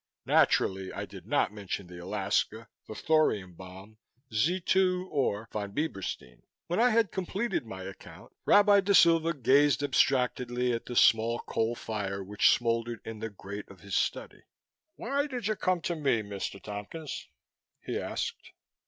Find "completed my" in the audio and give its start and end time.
7.11-7.83